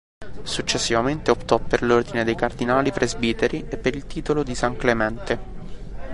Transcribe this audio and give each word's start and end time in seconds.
Successivamente 0.41 1.29
optò 1.29 1.59
per 1.59 1.83
l'ordine 1.83 2.23
dei 2.23 2.33
cardinali-presbiteri 2.33 3.67
e 3.69 3.77
per 3.77 3.93
il 3.95 4.07
titolo 4.07 4.41
di 4.41 4.55
San 4.55 4.75
Clemente. 4.75 5.37